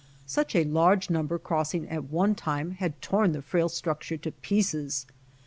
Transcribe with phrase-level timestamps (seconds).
[0.25, 4.31] Such a large number crossing at one time had torn the frail struct ure to
[4.31, 5.05] pieces.